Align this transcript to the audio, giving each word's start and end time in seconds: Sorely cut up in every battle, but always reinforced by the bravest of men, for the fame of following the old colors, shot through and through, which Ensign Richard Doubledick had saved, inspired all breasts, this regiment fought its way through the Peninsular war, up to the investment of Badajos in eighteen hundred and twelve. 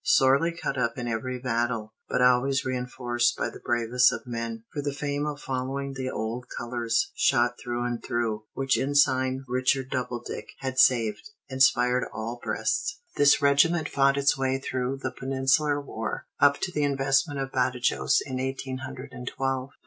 Sorely 0.03 0.51
cut 0.51 0.79
up 0.79 0.97
in 0.97 1.07
every 1.07 1.37
battle, 1.37 1.93
but 2.09 2.23
always 2.23 2.65
reinforced 2.65 3.37
by 3.37 3.51
the 3.51 3.59
bravest 3.63 4.11
of 4.11 4.25
men, 4.25 4.63
for 4.73 4.81
the 4.81 4.95
fame 4.95 5.27
of 5.27 5.39
following 5.39 5.93
the 5.93 6.09
old 6.09 6.47
colors, 6.57 7.11
shot 7.13 7.59
through 7.59 7.83
and 7.85 8.03
through, 8.03 8.45
which 8.53 8.79
Ensign 8.79 9.45
Richard 9.47 9.91
Doubledick 9.91 10.53
had 10.61 10.79
saved, 10.79 11.29
inspired 11.49 12.09
all 12.11 12.39
breasts, 12.41 12.97
this 13.15 13.43
regiment 13.43 13.87
fought 13.87 14.17
its 14.17 14.35
way 14.35 14.57
through 14.57 14.97
the 15.03 15.11
Peninsular 15.11 15.79
war, 15.79 16.25
up 16.39 16.57
to 16.61 16.71
the 16.71 16.81
investment 16.81 17.39
of 17.39 17.51
Badajos 17.51 18.21
in 18.25 18.39
eighteen 18.39 18.79
hundred 18.79 19.09
and 19.13 19.27
twelve. 19.27 19.69